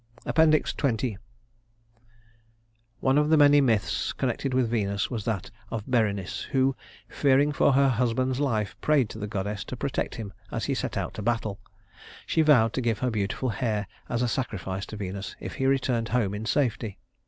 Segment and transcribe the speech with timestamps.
[0.25, 1.17] XX
[3.01, 6.75] One of the many myths connected with Venus was that of Berenice who,
[7.07, 10.97] fearing for her husband's life, prayed to the goddess to protect him as he set
[10.97, 11.59] out to battle.
[12.25, 16.07] She vowed to give her beautiful hair as a sacrifice to Venus if he returned
[16.09, 16.97] home in safety.